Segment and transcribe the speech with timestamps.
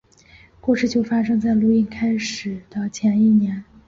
[0.59, 3.63] 故事就发生在录音开始的前一年。